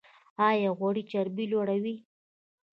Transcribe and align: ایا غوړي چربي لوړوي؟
ایا 0.49 0.69
غوړي 0.77 1.03
چربي 1.11 1.45
لوړوي؟ 1.51 1.95